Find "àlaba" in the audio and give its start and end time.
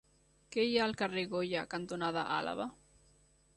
2.41-2.69